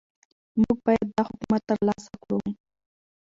موږ 0.61 0.77
باید 0.85 1.07
دا 1.15 1.21
حکمت 1.29 1.61
ترلاسه 1.69 2.13
کړو. 2.21 2.39